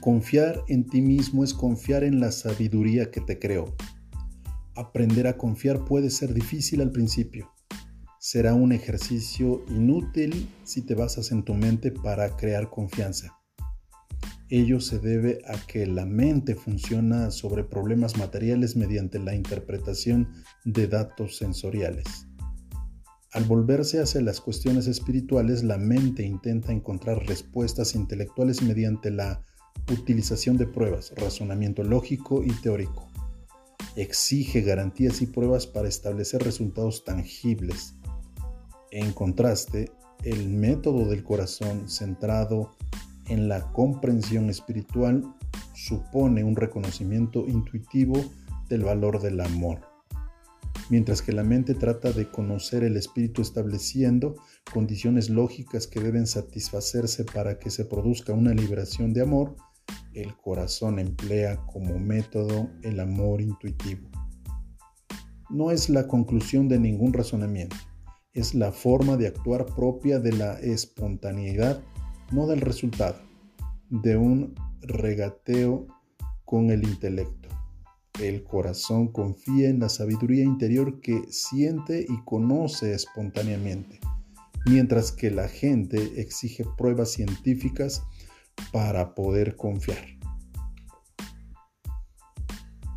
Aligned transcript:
Confiar 0.00 0.62
en 0.68 0.86
ti 0.86 1.02
mismo 1.02 1.42
es 1.42 1.52
confiar 1.52 2.04
en 2.04 2.20
la 2.20 2.30
sabiduría 2.30 3.10
que 3.10 3.20
te 3.20 3.40
creó. 3.40 3.74
Aprender 4.76 5.26
a 5.26 5.36
confiar 5.36 5.84
puede 5.84 6.10
ser 6.10 6.34
difícil 6.34 6.80
al 6.80 6.92
principio. 6.92 7.50
Será 8.20 8.54
un 8.54 8.70
ejercicio 8.72 9.64
inútil 9.68 10.48
si 10.62 10.82
te 10.82 10.94
basas 10.94 11.32
en 11.32 11.42
tu 11.42 11.54
mente 11.54 11.90
para 11.90 12.36
crear 12.36 12.70
confianza. 12.70 13.36
Ello 14.48 14.80
se 14.80 15.00
debe 15.00 15.40
a 15.46 15.58
que 15.66 15.84
la 15.86 16.06
mente 16.06 16.54
funciona 16.54 17.32
sobre 17.32 17.64
problemas 17.64 18.16
materiales 18.16 18.76
mediante 18.76 19.18
la 19.18 19.34
interpretación 19.34 20.28
de 20.64 20.86
datos 20.86 21.36
sensoriales. 21.36 22.28
Al 23.32 23.44
volverse 23.44 24.00
hacia 24.00 24.20
las 24.20 24.40
cuestiones 24.40 24.86
espirituales, 24.86 25.64
la 25.64 25.76
mente 25.76 26.22
intenta 26.22 26.72
encontrar 26.72 27.26
respuestas 27.26 27.94
intelectuales 27.94 28.62
mediante 28.62 29.10
la 29.10 29.44
utilización 29.90 30.56
de 30.56 30.66
pruebas, 30.66 31.12
razonamiento 31.16 31.82
lógico 31.82 32.42
y 32.44 32.50
teórico. 32.52 33.08
Exige 33.96 34.60
garantías 34.60 35.22
y 35.22 35.26
pruebas 35.26 35.66
para 35.66 35.88
establecer 35.88 36.42
resultados 36.42 37.04
tangibles. 37.04 37.94
En 38.90 39.12
contraste, 39.12 39.90
el 40.24 40.48
método 40.48 41.08
del 41.08 41.22
corazón 41.22 41.88
centrado 41.88 42.76
en 43.28 43.48
la 43.48 43.72
comprensión 43.72 44.50
espiritual 44.50 45.24
supone 45.74 46.44
un 46.44 46.56
reconocimiento 46.56 47.46
intuitivo 47.46 48.24
del 48.68 48.84
valor 48.84 49.20
del 49.20 49.40
amor, 49.40 49.80
mientras 50.90 51.22
que 51.22 51.32
la 51.32 51.44
mente 51.44 51.74
trata 51.74 52.12
de 52.12 52.30
conocer 52.30 52.84
el 52.84 52.96
espíritu 52.96 53.42
estableciendo 53.42 54.36
condiciones 54.72 55.30
lógicas 55.30 55.86
que 55.86 56.00
deben 56.00 56.26
satisfacerse 56.26 57.24
para 57.24 57.58
que 57.58 57.70
se 57.70 57.84
produzca 57.84 58.32
una 58.32 58.52
liberación 58.52 59.12
de 59.12 59.22
amor, 59.22 59.56
el 60.14 60.36
corazón 60.36 60.98
emplea 60.98 61.64
como 61.66 61.98
método 61.98 62.70
el 62.82 63.00
amor 63.00 63.40
intuitivo. 63.40 64.08
No 65.50 65.70
es 65.70 65.88
la 65.88 66.06
conclusión 66.06 66.68
de 66.68 66.78
ningún 66.78 67.12
razonamiento, 67.12 67.76
es 68.32 68.54
la 68.54 68.72
forma 68.72 69.16
de 69.16 69.28
actuar 69.28 69.66
propia 69.66 70.18
de 70.18 70.32
la 70.32 70.58
espontaneidad 70.60 71.82
no 72.32 72.46
del 72.46 72.60
resultado, 72.60 73.18
de 73.88 74.16
un 74.16 74.54
regateo 74.82 75.86
con 76.44 76.70
el 76.70 76.84
intelecto. 76.84 77.48
El 78.20 78.42
corazón 78.42 79.08
confía 79.08 79.68
en 79.68 79.80
la 79.80 79.88
sabiduría 79.88 80.44
interior 80.44 81.00
que 81.00 81.22
siente 81.30 82.04
y 82.08 82.24
conoce 82.24 82.92
espontáneamente, 82.92 84.00
mientras 84.66 85.12
que 85.12 85.30
la 85.30 85.48
gente 85.48 86.20
exige 86.20 86.64
pruebas 86.76 87.12
científicas 87.12 88.02
para 88.72 89.14
poder 89.14 89.56
confiar. 89.56 90.06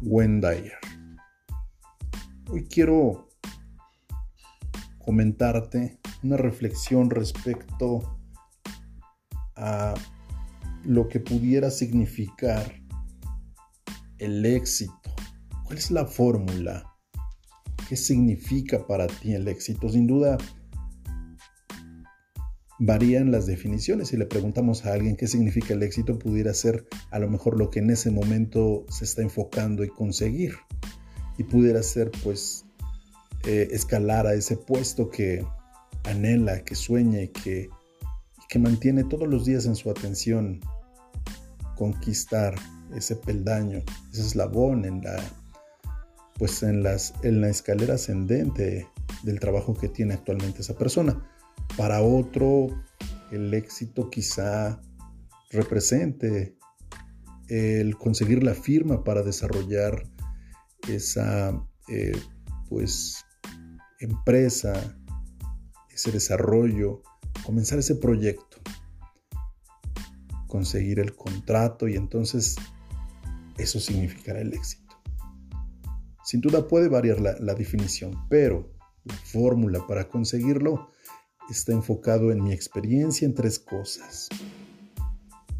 Wendayer. 0.01 0.77
Hoy 2.49 2.67
quiero 2.67 3.29
comentarte 4.99 5.99
una 6.23 6.37
reflexión 6.37 7.09
respecto 7.09 8.19
a 9.55 9.93
lo 10.83 11.07
que 11.07 11.19
pudiera 11.19 11.69
significar 11.69 12.81
el 14.17 14.45
éxito. 14.45 15.15
¿Cuál 15.63 15.77
es 15.77 15.91
la 15.91 16.05
fórmula? 16.05 16.91
¿Qué 17.87 17.95
significa 17.95 18.85
para 18.87 19.07
ti 19.07 19.33
el 19.33 19.47
éxito? 19.47 19.89
Sin 19.89 20.07
duda, 20.07 20.37
varían 22.83 23.31
las 23.31 23.45
definiciones. 23.45 24.09
Si 24.09 24.17
le 24.17 24.25
preguntamos 24.25 24.85
a 24.85 24.93
alguien 24.93 25.15
qué 25.15 25.27
significa 25.27 25.73
el 25.73 25.83
éxito, 25.83 26.19
pudiera 26.19 26.53
ser 26.53 26.87
a 27.09 27.19
lo 27.19 27.29
mejor 27.29 27.57
lo 27.57 27.69
que 27.69 27.79
en 27.79 27.89
ese 27.89 28.11
momento 28.11 28.85
se 28.89 29.05
está 29.05 29.21
enfocando 29.21 29.83
y 29.83 29.89
conseguir. 29.89 30.55
Y 31.37 31.43
pudiera 31.43 31.81
ser 31.83 32.11
pues 32.23 32.65
eh, 33.45 33.69
escalar 33.71 34.27
a 34.27 34.33
ese 34.33 34.57
puesto 34.57 35.09
que 35.09 35.45
anhela, 36.03 36.63
que 36.63 36.75
sueña 36.75 37.21
y 37.21 37.29
que 37.29 37.69
que 38.51 38.59
mantiene 38.59 39.05
todos 39.05 39.29
los 39.29 39.45
días 39.45 39.65
en 39.65 39.77
su 39.77 39.89
atención 39.89 40.59
conquistar 41.77 42.53
ese 42.93 43.15
peldaño, 43.15 43.81
ese 44.11 44.23
eslabón 44.23 44.83
en 44.83 45.01
la, 45.01 45.23
pues 46.37 46.61
en, 46.61 46.83
las, 46.83 47.13
en 47.23 47.39
la 47.39 47.47
escalera 47.47 47.93
ascendente 47.93 48.89
del 49.23 49.39
trabajo 49.39 49.73
que 49.73 49.87
tiene 49.87 50.15
actualmente 50.15 50.63
esa 50.63 50.75
persona. 50.75 51.25
Para 51.77 52.01
otro, 52.01 52.67
el 53.31 53.53
éxito 53.53 54.09
quizá 54.09 54.81
represente 55.49 56.57
el 57.47 57.97
conseguir 57.97 58.43
la 58.43 58.53
firma 58.53 59.03
para 59.03 59.23
desarrollar 59.23 60.03
esa 60.87 61.61
eh, 61.89 62.17
pues 62.69 63.25
empresa, 63.99 64.97
ese 65.89 66.11
desarrollo 66.11 67.03
comenzar 67.43 67.79
ese 67.79 67.95
proyecto, 67.95 68.57
conseguir 70.47 70.99
el 70.99 71.15
contrato 71.15 71.87
y 71.87 71.95
entonces 71.95 72.55
eso 73.57 73.79
significará 73.79 74.41
el 74.41 74.53
éxito. 74.53 74.95
Sin 76.23 76.41
duda 76.41 76.67
puede 76.67 76.87
variar 76.87 77.19
la, 77.19 77.35
la 77.39 77.55
definición, 77.55 78.27
pero 78.29 78.71
la 79.03 79.15
fórmula 79.15 79.85
para 79.87 80.07
conseguirlo 80.07 80.91
está 81.51 81.71
enfocado 81.71 82.31
en 82.31 82.43
mi 82.43 82.51
experiencia 82.51 83.25
en 83.25 83.33
tres 83.33 83.59
cosas. 83.59 84.29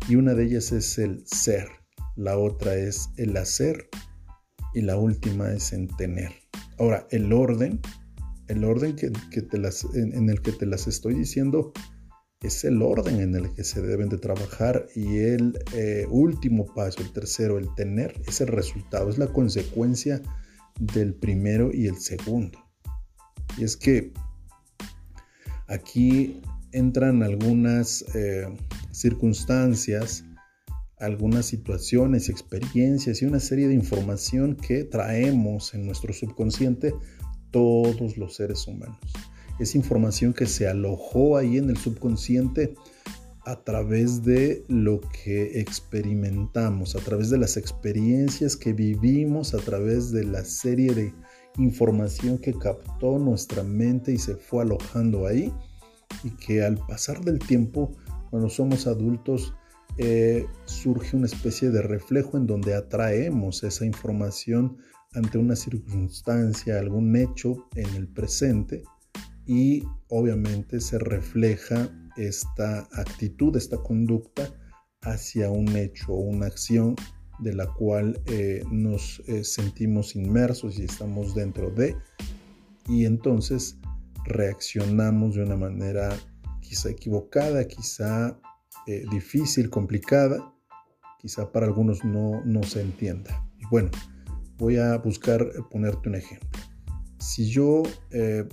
Y 0.07 0.15
una 0.15 0.33
de 0.33 0.45
ellas 0.45 0.71
es 0.71 0.97
el 0.97 1.23
ser, 1.25 1.67
la 2.15 2.37
otra 2.37 2.75
es 2.75 3.09
el 3.17 3.35
hacer 3.37 3.89
y 4.73 4.81
la 4.81 4.97
última 4.97 5.51
es 5.51 5.73
en 5.73 5.87
tener. 5.87 6.31
Ahora, 6.77 7.07
el 7.11 7.31
orden 7.31 7.79
el 8.51 8.65
orden 8.65 8.97
que, 8.97 9.09
te 9.41 9.57
las, 9.57 9.85
en, 9.95 10.29
el 10.29 10.41
que 10.41 10.51
te 10.51 10.65
las 10.65 10.85
estoy 10.85 11.13
diciendo 11.15 11.71
es 12.41 12.65
el 12.65 12.81
orden 12.81 13.21
en 13.21 13.33
el 13.33 13.53
que 13.53 13.63
se 13.63 13.81
deben 13.81 14.09
de 14.09 14.17
trabajar 14.17 14.87
y 14.93 15.19
el 15.19 15.57
eh, 15.73 16.05
último 16.09 16.65
paso, 16.73 17.01
el 17.01 17.13
tercero, 17.13 17.57
el 17.57 17.73
tener, 17.75 18.19
es 18.27 18.41
el 18.41 18.47
resultado, 18.47 19.09
es 19.09 19.17
la 19.17 19.27
consecuencia 19.27 20.21
del 20.79 21.13
primero 21.13 21.71
y 21.73 21.87
el 21.87 21.97
segundo. 21.97 22.59
Y 23.57 23.63
es 23.63 23.77
que 23.77 24.11
aquí 25.71 26.41
entran 26.73 27.23
algunas 27.23 28.05
eh, 28.13 28.47
circunstancias, 28.91 30.25
algunas 30.99 31.47
situaciones, 31.47 32.29
experiencias 32.29 33.21
y 33.21 33.25
una 33.25 33.39
serie 33.39 33.67
de 33.67 33.73
información 33.73 34.55
que 34.55 34.83
traemos 34.83 35.73
en 35.73 35.85
nuestro 35.85 36.13
subconsciente 36.13 36.93
todos 37.49 38.17
los 38.17 38.35
seres 38.35 38.67
humanos. 38.67 38.99
Es 39.59 39.75
información 39.75 40.33
que 40.33 40.45
se 40.45 40.67
alojó 40.67 41.37
ahí 41.37 41.57
en 41.57 41.69
el 41.69 41.77
subconsciente 41.77 42.75
a 43.45 43.63
través 43.63 44.23
de 44.23 44.63
lo 44.67 45.01
que 45.01 45.59
experimentamos, 45.59 46.95
a 46.95 46.99
través 46.99 47.29
de 47.29 47.39
las 47.39 47.57
experiencias 47.57 48.55
que 48.55 48.73
vivimos, 48.73 49.53
a 49.53 49.57
través 49.57 50.11
de 50.11 50.23
la 50.23 50.45
serie 50.45 50.93
de 50.93 51.13
información 51.57 52.37
que 52.37 52.53
captó 52.53 53.19
nuestra 53.19 53.63
mente 53.63 54.13
y 54.13 54.17
se 54.17 54.35
fue 54.35 54.63
alojando 54.63 55.27
ahí 55.27 55.53
y 56.23 56.31
que 56.31 56.63
al 56.63 56.77
pasar 56.77 57.21
del 57.21 57.39
tiempo, 57.39 57.91
cuando 58.29 58.49
somos 58.49 58.87
adultos, 58.87 59.53
eh, 59.97 60.45
surge 60.65 61.17
una 61.17 61.25
especie 61.25 61.69
de 61.69 61.81
reflejo 61.81 62.37
en 62.37 62.47
donde 62.47 62.73
atraemos 62.73 63.63
esa 63.63 63.85
información 63.85 64.77
ante 65.13 65.37
una 65.37 65.55
circunstancia, 65.55 66.79
algún 66.79 67.15
hecho 67.15 67.67
en 67.75 67.93
el 67.95 68.07
presente 68.07 68.83
y 69.45 69.83
obviamente 70.07 70.79
se 70.79 70.97
refleja 70.97 71.89
esta 72.15 72.87
actitud, 72.93 73.55
esta 73.57 73.77
conducta 73.77 74.49
hacia 75.01 75.49
un 75.49 75.75
hecho 75.75 76.13
o 76.13 76.19
una 76.21 76.45
acción 76.45 76.95
de 77.41 77.53
la 77.53 77.67
cual 77.67 78.21
eh, 78.27 78.63
nos 78.71 79.21
eh, 79.27 79.43
sentimos 79.43 80.15
inmersos 80.15 80.79
y 80.79 80.83
estamos 80.83 81.35
dentro 81.35 81.71
de 81.71 81.95
y 82.87 83.05
entonces 83.05 83.77
reaccionamos 84.25 85.35
de 85.35 85.43
una 85.43 85.55
manera 85.55 86.15
quizá 86.61 86.89
equivocada, 86.89 87.67
quizá 87.67 88.39
eh, 88.87 89.03
difícil, 89.11 89.69
complicada, 89.69 90.53
quizá 91.19 91.51
para 91.51 91.65
algunos 91.65 92.03
no, 92.05 92.41
no 92.45 92.63
se 92.63 92.81
entienda. 92.81 93.43
Y 93.59 93.65
bueno, 93.69 93.89
voy 94.57 94.77
a 94.77 94.97
buscar 94.97 95.45
ponerte 95.69 96.09
un 96.09 96.15
ejemplo. 96.15 96.59
Si 97.19 97.49
yo 97.49 97.83
he 98.15 98.47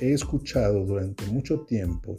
escuchado 0.00 0.84
durante 0.84 1.26
mucho 1.26 1.60
tiempo 1.60 2.16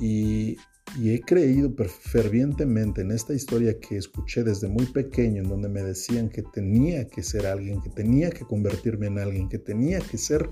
y, 0.00 0.56
he 1.00 1.20
creído 1.20 1.72
fervientemente 1.88 3.00
en 3.00 3.12
esta 3.12 3.32
historia 3.32 3.78
que 3.80 3.96
escuché 3.96 4.44
desde 4.44 4.68
muy 4.68 4.86
pequeño, 4.86 5.42
en 5.42 5.48
donde 5.48 5.68
me 5.68 5.82
decían 5.82 6.28
que 6.28 6.42
tenía 6.42 7.06
que 7.06 7.22
ser 7.22 7.46
alguien, 7.46 7.80
que 7.80 7.90
tenía 7.90 8.30
que 8.30 8.44
convertirme 8.44 9.06
en 9.06 9.18
alguien, 9.18 9.48
que 9.48 9.58
tenía 9.58 10.00
que 10.00 10.18
ser 10.18 10.50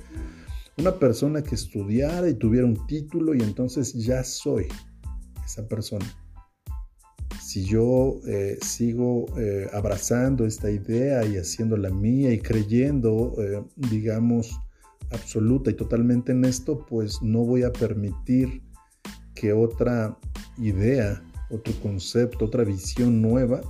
una 0.79 0.99
persona 0.99 1.43
que 1.43 1.55
estudiara 1.55 2.29
y 2.29 2.35
tuviera 2.35 2.67
un 2.67 2.87
título 2.87 3.35
y 3.35 3.43
entonces 3.43 3.93
ya 3.95 4.25
soy 4.25 4.67
esa 5.45 5.67
persona. 5.69 6.07
si 7.43 7.65
yo 7.65 8.21
eh, 8.27 8.59
sigo 8.63 9.27
eh, 9.37 9.69
abrazando 9.73 10.47
esta 10.47 10.71
idea 10.71 11.25
y 11.27 11.37
haciéndola 11.37 11.91
mía 11.91 12.33
y 12.33 12.39
creyendo, 12.39 13.35
eh, 13.39 13.65
digamos, 13.77 14.61
absoluta 15.11 15.71
y 15.71 15.75
totalmente 15.75 16.33
en 16.33 16.45
esto, 16.45 16.87
pues 16.87 17.21
no 17.23 17.41
voy 17.41 17.65
a 17.65 17.73
permitir 17.73 18.63
que 19.35 19.53
otra 19.53 20.19
idea, 20.59 21.23
otro 21.51 21.75
concepto, 21.83 22.45
otra 22.45 22.65
visión 22.65 23.21
nueva 23.21 23.61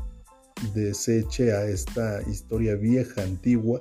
deseche 0.74 1.52
a 1.52 1.64
esta 1.64 2.20
historia 2.28 2.74
vieja, 2.74 3.22
antigua, 3.22 3.80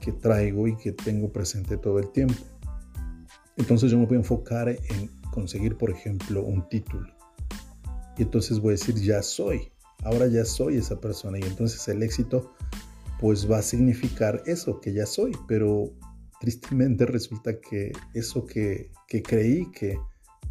que 0.00 0.12
traigo 0.12 0.68
y 0.68 0.76
que 0.76 0.92
tengo 0.92 1.32
presente 1.32 1.76
todo 1.76 1.98
el 1.98 2.10
tiempo. 2.10 2.42
Entonces 3.56 3.90
yo 3.90 3.98
me 3.98 4.06
voy 4.06 4.16
a 4.16 4.20
enfocar 4.20 4.68
en 4.68 5.10
conseguir, 5.32 5.76
por 5.76 5.90
ejemplo, 5.90 6.42
un 6.42 6.68
título 6.68 7.20
y 8.20 8.22
entonces 8.22 8.60
voy 8.60 8.70
a 8.70 8.72
decir, 8.72 8.96
ya 8.96 9.22
soy, 9.22 9.72
ahora 10.04 10.26
ya 10.26 10.44
soy 10.44 10.76
esa 10.76 11.00
persona. 11.00 11.38
Y 11.38 11.42
entonces 11.42 11.88
el 11.88 12.02
éxito 12.02 12.52
pues 13.18 13.50
va 13.50 13.58
a 13.58 13.62
significar 13.62 14.42
eso, 14.44 14.78
que 14.78 14.92
ya 14.92 15.06
soy. 15.06 15.32
Pero 15.48 15.90
tristemente 16.38 17.06
resulta 17.06 17.58
que 17.60 17.92
eso 18.12 18.44
que, 18.44 18.90
creí, 19.24 19.70
que, 19.70 19.98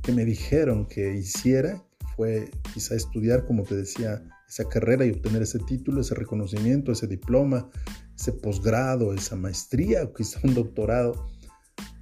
que 0.02 0.12
me 0.12 0.26
dijeron 0.26 0.86
que 0.88 1.16
hiciera, 1.16 1.84
fue 2.16 2.50
quizá 2.74 2.96
estudiar, 2.96 3.46
como 3.46 3.64
te 3.64 3.76
decía, 3.76 4.24
esa 4.48 4.68
carrera 4.68 5.06
y 5.06 5.12
obtener 5.12 5.44
ese 5.44 5.60
título, 5.60 6.02
ese 6.02 6.16
reconocimiento, 6.16 6.92
ese 6.92 7.08
diploma, 7.08 7.70
ese 8.16 8.34
posgrado, 8.34 9.14
esa 9.14 9.36
maestría 9.36 10.04
o 10.04 10.14
quizá 10.14 10.40
un 10.44 10.56
doctorado 10.56 11.30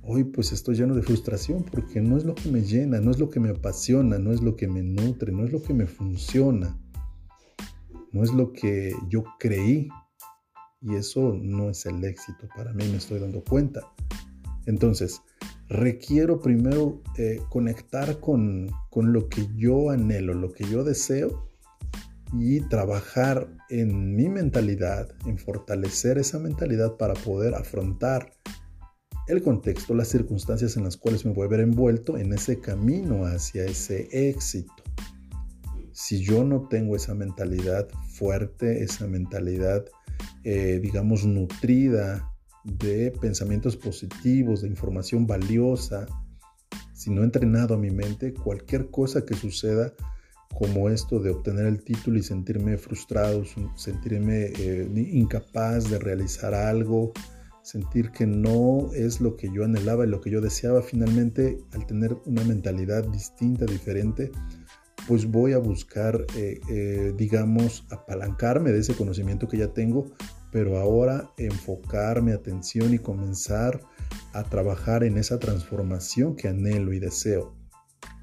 hoy 0.10 0.24
pues 0.24 0.54
estoy 0.54 0.76
lleno 0.76 0.96
de 0.96 1.02
frustración 1.02 1.64
porque 1.64 2.00
no 2.00 2.18
es 2.18 2.24
lo 2.24 2.34
que 2.34 2.50
me 2.50 2.62
llena, 2.62 3.02
no 3.02 3.12
es 3.12 3.20
lo 3.20 3.30
que 3.30 3.42
me 3.42 3.50
apasiona, 3.50 4.18
no 4.18 4.32
es 4.32 4.42
lo 4.42 4.56
que 4.56 4.68
me 4.68 4.82
nutre, 4.82 5.34
no 5.34 5.44
es 5.44 5.52
lo 5.52 5.62
que 5.62 5.74
me 5.74 5.86
funciona, 5.86 6.80
no 8.14 8.24
es 8.24 8.34
lo 8.34 8.54
que 8.54 8.96
yo 9.10 9.26
creí. 9.38 9.90
Y 10.80 10.96
eso 10.96 11.38
no 11.42 11.70
es 11.72 11.86
el 11.86 12.04
éxito 12.06 12.48
para 12.56 12.72
mí, 12.72 12.88
me 12.88 12.98
estoy 12.98 13.20
dando 13.20 13.44
cuenta. 13.44 13.82
Entonces, 14.66 15.22
requiero 15.70 16.40
primero 16.40 17.02
eh, 17.18 17.40
conectar 17.50 18.20
con, 18.20 18.70
con 18.90 19.14
lo 19.14 19.28
que 19.30 19.48
yo 19.56 19.90
anhelo, 19.90 20.34
lo 20.34 20.52
que 20.52 20.66
yo 20.66 20.84
deseo 20.84 21.50
y 22.34 22.62
trabajar 22.62 23.48
en 23.70 24.16
mi 24.16 24.30
mentalidad, 24.30 25.10
en 25.26 25.38
fortalecer 25.38 26.18
esa 26.18 26.40
mentalidad 26.40 26.98
para 26.98 27.14
poder 27.14 27.56
afrontar 27.56 28.34
el 29.28 29.42
contexto, 29.42 29.94
las 29.94 30.08
circunstancias 30.08 30.78
en 30.78 30.86
las 30.86 30.96
cuales 30.96 31.26
me 31.26 31.34
voy 31.34 31.46
a 31.46 31.50
ver 31.50 31.60
envuelto 31.60 32.18
en 32.18 32.34
ese 32.34 32.60
camino 32.60 33.26
hacia 33.26 33.66
ese 33.66 34.08
éxito. 34.12 34.74
Si 35.92 36.24
yo 36.24 36.44
no 36.44 36.68
tengo 36.70 36.96
esa 36.96 37.14
mentalidad 37.14 37.90
fuerte, 38.10 38.84
esa 38.84 39.08
mentalidad, 39.08 39.86
eh, 40.44 40.80
digamos, 40.82 41.26
nutrida 41.26 42.37
de 42.68 43.12
pensamientos 43.22 43.78
positivos, 43.78 44.62
de 44.62 44.68
información 44.68 45.26
valiosa, 45.26 46.06
si 46.94 47.12
no 47.12 47.22
he 47.22 47.26
entrenado 47.26 47.76
a 47.76 47.78
mi 47.78 47.92
mente, 47.92 48.34
cualquier 48.34 48.90
cosa 48.90 49.26
que 49.26 49.36
suceda, 49.36 49.94
como 50.54 50.90
esto 50.90 51.20
de 51.20 51.30
obtener 51.30 51.66
el 51.66 51.84
título 51.84 52.18
y 52.18 52.24
sentirme 52.24 52.78
frustrado, 52.78 53.44
sentirme 53.76 54.46
eh, 54.58 54.90
incapaz 55.12 55.90
de 55.90 56.00
realizar 56.00 56.54
algo, 56.54 57.12
sentir 57.62 58.12
que 58.12 58.26
no 58.26 58.90
es 58.94 59.22
lo 59.22 59.36
que 59.36 59.52
yo 59.54 59.64
anhelaba 59.64 60.06
y 60.06 60.10
lo 60.10 60.22
que 60.22 60.32
yo 60.32 60.42
deseaba, 60.42 60.82
finalmente 60.82 61.60
al 61.74 61.86
tener 61.86 62.16
una 62.26 62.44
mentalidad 62.44 63.04
distinta, 63.10 63.66
diferente, 63.66 64.32
pues 65.08 65.30
voy 65.30 65.54
a 65.54 65.58
buscar, 65.58 66.26
eh, 66.36 66.60
eh, 66.70 67.14
digamos, 67.16 67.86
apalancarme 67.92 68.72
de 68.72 68.80
ese 68.80 68.96
conocimiento 68.96 69.48
que 69.48 69.58
ya 69.58 69.68
tengo, 69.68 70.12
pero 70.58 70.80
ahora 70.80 71.32
enfocar 71.38 72.24
mi 72.24 72.32
atención 72.32 72.92
y 72.92 72.98
comenzar 72.98 73.80
a 74.34 74.44
trabajar 74.44 75.04
en 75.04 75.20
esa 75.20 75.38
transformación 75.38 76.36
que 76.36 76.48
anhelo 76.48 76.94
y 76.94 77.00
deseo, 77.00 77.56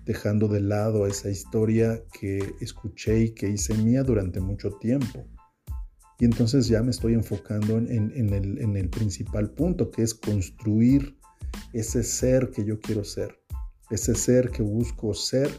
dejando 0.04 0.48
de 0.48 0.58
lado 0.58 1.06
esa 1.06 1.30
historia 1.30 2.02
que 2.12 2.56
escuché 2.60 3.20
y 3.20 3.34
que 3.34 3.50
hice 3.50 3.74
mía 3.74 4.02
durante 4.02 4.40
mucho 4.40 4.72
tiempo. 4.80 5.28
Y 6.18 6.24
entonces 6.24 6.66
ya 6.66 6.82
me 6.82 6.90
estoy 6.90 7.14
enfocando 7.14 7.78
en, 7.78 8.10
el, 8.76 8.90
principal 8.90 9.52
punto, 9.52 9.92
que 9.92 10.02
es 10.02 10.12
construir 10.12 11.16
ese 11.72 12.02
ser 12.02 12.50
que 12.50 12.64
yo 12.64 12.80
quiero 12.80 13.04
ser, 13.04 13.38
ese 13.90 14.16
ser 14.16 14.50
que 14.50 14.64
busco 14.64 15.14
ser, 15.14 15.50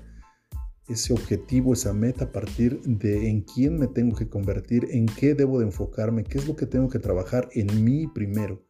ese 0.88 1.14
objetivo, 1.14 1.74
esa 1.74 1.94
meta 1.94 2.26
a 2.26 2.32
partir 2.32 2.82
de 2.82 3.30
en 3.30 3.42
quién 3.42 3.78
me 3.78 3.88
tengo 3.88 4.16
que 4.16 4.30
convertir, 4.30 4.88
en 4.92 5.08
qué 5.08 5.34
debo 5.34 5.60
de 5.60 5.66
enfocarme, 5.66 6.24
qué 6.24 6.38
es 6.38 6.48
lo 6.48 6.56
que 6.56 6.66
tengo 6.66 6.90
que 6.90 7.00
trabajar 7.00 7.50
en 7.54 7.84
mí 7.84 8.08
primero 8.08 8.64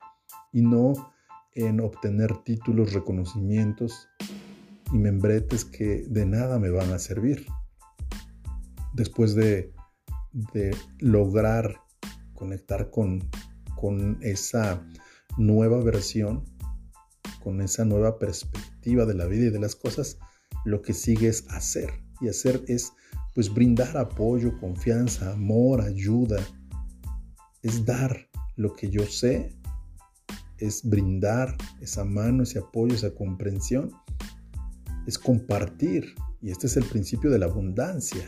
y 0.51 0.61
no 0.61 0.93
en 1.53 1.79
obtener 1.79 2.37
títulos, 2.43 2.93
reconocimientos 2.93 4.07
y 4.93 4.97
membretes 4.97 5.65
que 5.65 6.05
de 6.07 6.25
nada 6.25 6.59
me 6.59 6.69
van 6.69 6.91
a 6.91 6.99
servir. 6.99 7.45
Después 8.93 9.35
de 9.35 9.73
de 10.53 10.75
lograr 10.99 11.81
conectar 12.33 12.89
con, 12.89 13.29
con 13.75 14.19
esa 14.21 14.85
nueva 15.37 15.81
versión, 15.81 16.43
con 17.41 17.61
esa 17.61 17.85
nueva 17.85 18.19
perspectiva 18.19 19.05
de 19.05 19.13
la 19.13 19.27
vida 19.27 19.45
y 19.45 19.49
de 19.49 19.59
las 19.59 19.75
cosas, 19.75 20.17
lo 20.65 20.81
que 20.81 20.93
sigue 20.93 21.29
es 21.29 21.45
hacer. 21.49 22.04
Y 22.21 22.29
hacer 22.29 22.63
es 22.67 22.93
pues 23.33 23.53
brindar 23.53 23.97
apoyo, 23.97 24.57
confianza, 24.59 25.33
amor, 25.33 25.81
ayuda. 25.81 26.37
Es 27.61 27.85
dar 27.85 28.29
lo 28.55 28.73
que 28.73 28.89
yo 28.89 29.05
sé, 29.05 29.53
es 30.57 30.87
brindar 30.87 31.55
esa 31.81 32.05
mano, 32.05 32.43
ese 32.43 32.59
apoyo, 32.59 32.95
esa 32.95 33.13
comprensión. 33.13 33.91
Es 35.05 35.17
compartir. 35.17 36.15
Y 36.41 36.51
este 36.51 36.67
es 36.67 36.77
el 36.77 36.85
principio 36.85 37.29
de 37.29 37.39
la 37.39 37.47
abundancia. 37.47 38.27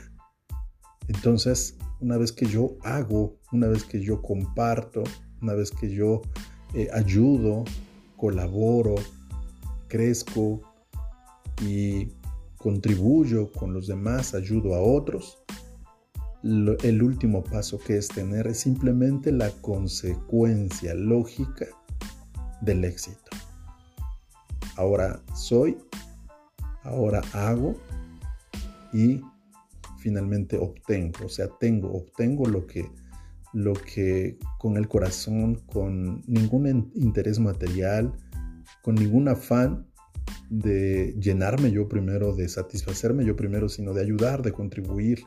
Entonces, 1.08 1.78
una 2.00 2.18
vez 2.18 2.32
que 2.32 2.46
yo 2.46 2.78
hago, 2.84 3.40
una 3.52 3.68
vez 3.68 3.84
que 3.84 4.02
yo 4.02 4.22
comparto, 4.22 5.04
una 5.42 5.54
vez 5.54 5.72
que 5.72 5.90
yo 5.90 6.22
eh, 6.74 6.90
ayudo, 6.94 7.64
colaboro, 8.18 8.96
crezco 9.88 10.62
y 11.62 12.12
contribuyo 12.58 13.52
con 13.52 13.74
los 13.74 13.88
demás, 13.88 14.34
ayudo 14.34 14.76
a 14.76 14.82
otros, 14.82 15.44
el 16.44 17.04
último 17.04 17.44
paso 17.44 17.80
que 17.80 17.98
es 17.98 18.08
tener 18.08 18.48
es 18.48 18.60
simplemente 18.60 19.32
la 19.32 19.50
consecuencia 19.62 20.94
lógica 20.94 21.66
del 22.62 22.86
éxito. 22.86 23.32
Ahora 24.76 25.22
soy, 25.36 25.78
ahora 26.84 27.22
hago 27.34 27.76
y 28.94 29.22
finalmente 29.98 30.58
obtengo, 30.58 31.26
o 31.26 31.30
sea, 31.30 31.48
tengo, 31.60 31.92
obtengo 31.92 32.46
lo 32.46 32.66
que, 32.68 32.90
lo 33.54 33.74
que 33.74 34.38
con 34.60 34.78
el 34.78 34.88
corazón, 34.88 35.56
con 35.66 36.22
ningún 36.28 36.92
interés 36.96 37.40
material, 37.40 38.14
con 38.84 38.96
ningún 38.96 39.28
afán 39.28 39.88
de 40.50 41.16
llenarme 41.20 41.72
yo 41.72 41.88
primero, 41.88 42.36
de 42.36 42.48
satisfacerme 42.48 43.26
yo 43.26 43.36
primero, 43.36 43.70
sino 43.70 43.94
de 43.94 44.02
ayudar, 44.02 44.42
de 44.42 44.52
contribuir, 44.52 45.24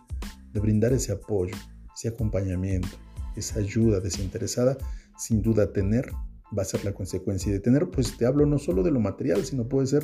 de 0.53 0.61
brindar 0.61 0.93
ese 0.93 1.13
apoyo, 1.13 1.55
ese 1.95 2.09
acompañamiento, 2.09 2.89
esa 3.37 3.59
ayuda 3.59 4.01
desinteresada, 4.01 4.77
sin 5.19 5.43
duda 5.43 5.73
tener 5.73 6.11
va 6.57 6.63
a 6.63 6.65
ser 6.65 6.85
la 6.85 6.93
consecuencia. 6.93 7.51
Y 7.51 7.53
de 7.53 7.61
tener, 7.61 7.89
pues 7.91 8.17
te 8.17 8.27
hablo 8.27 8.47
no 8.47 8.59
solo 8.59 8.83
de 8.83 8.91
lo 8.91 9.01
material, 9.01 9.45
sino 9.45 9.69
puede 9.69 9.87
ser 9.87 10.03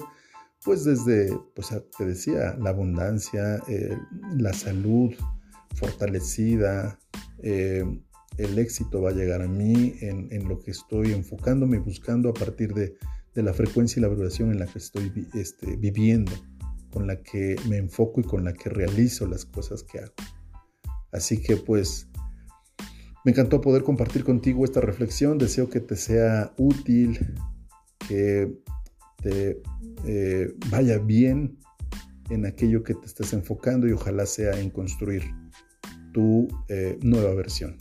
pues 0.65 0.85
desde, 0.85 1.37
pues 1.55 1.69
te 1.97 2.05
decía, 2.05 2.57
la 2.61 2.71
abundancia, 2.71 3.63
eh, 3.69 3.97
la 4.37 4.53
salud 4.53 5.15
fortalecida, 5.75 6.99
eh, 7.43 7.85
el 8.37 8.59
éxito 8.59 9.01
va 9.01 9.11
a 9.11 9.15
llegar 9.15 9.43
a 9.43 9.49
mí 9.49 9.95
en, 10.01 10.49
lo 10.49 10.59
que 10.59 10.73
estoy 10.73 11.13
enfocándome 11.13 11.77
y 11.77 11.81
buscando 11.81 12.31
a 12.31 12.35
partir 12.35 12.75
de, 13.37 13.43
la 13.43 13.53
frecuencia 13.53 14.01
y 14.01 14.03
la 14.03 14.09
vibración 14.09 14.51
en 14.51 14.59
la 14.59 14.67
que 14.67 14.79
estoy 14.79 15.29
este, 15.35 15.77
viviendo, 15.77 16.33
con 16.91 17.07
la 17.07 17.23
que 17.23 17.57
me 17.69 17.77
enfoco 17.77 18.21
y 18.21 18.25
con 18.25 18.45
la 18.45 18.53
que 18.53 18.71
realizo 18.71 19.27
las 19.27 19.45
cosas 19.45 19.83
que 19.83 19.99
hago. 20.01 20.15
Así 21.13 21.41
que 21.41 21.57
pues 21.57 22.09
me 23.25 23.33
encantó 23.33 23.61
poder 23.61 23.83
compartir 23.83 24.25
contigo 24.25 24.65
esta 24.65 24.81
reflexión, 24.81 25.39
deseo 25.39 25.69
que 25.69 25.81
te 25.81 25.97
sea 25.97 26.53
útil, 26.57 27.35
que 28.09 28.57
te 29.23 29.63
eh, 30.07 30.55
vaya 30.71 30.99
bien 30.99 31.59
en 32.31 32.47
aquello 32.47 32.83
que 32.83 32.95
te 32.95 33.07
estés 33.07 33.33
enfocando 33.33 33.87
y 33.87 33.93
ojalá 33.93 34.27
sea 34.27 34.59
en 34.61 34.71
construir 34.71 35.23
tu 36.13 36.49
eh, 36.69 36.99
nueva 37.03 37.35
versión. 37.35 37.77